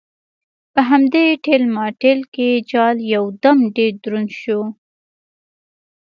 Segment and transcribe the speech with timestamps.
[0.73, 4.61] په همدې ټېل ماټېل کې جال یو دم ډېر دروند شو.